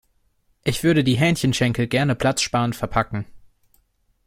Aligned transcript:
Ich 0.63 0.81
würde 0.83 1.03
die 1.03 1.13
Hähnchenschenkel 1.19 1.85
gerne 1.85 2.15
platzsparend 2.15 2.75
verpacken. 2.75 3.27